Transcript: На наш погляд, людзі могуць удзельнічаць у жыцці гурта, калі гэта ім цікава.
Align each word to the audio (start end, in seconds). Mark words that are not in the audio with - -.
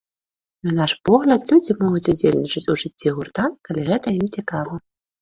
На 0.67 0.71
наш 0.79 0.93
погляд, 1.09 1.45
людзі 1.53 1.77
могуць 1.83 2.03
удзельнічаць 2.15 2.65
у 2.71 2.81
жыцці 2.85 3.07
гурта, 3.21 3.49
калі 3.71 3.81
гэта 3.95 4.19
ім 4.19 4.27
цікава. 4.41 4.73